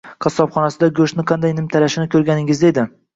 [0.25, 2.87] Qassobxonasida go`shtni qanday nimtalashini ko`rganingizda edi